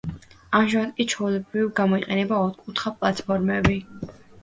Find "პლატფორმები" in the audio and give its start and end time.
3.01-3.83